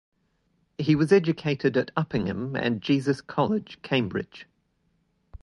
He 0.79 0.95
was 0.95 1.11
educated 1.11 1.77
at 1.77 1.91
Uppingham 1.95 2.55
and 2.59 2.81
Jesus 2.81 3.21
College, 3.21 3.77
Cambridge. 3.83 4.47